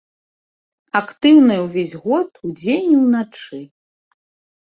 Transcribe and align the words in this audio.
Актыўная 0.99 1.57
ўвесь 1.65 1.93
год, 2.05 2.29
удзень 2.51 2.89
і 2.93 2.97
ўначы. 3.03 3.59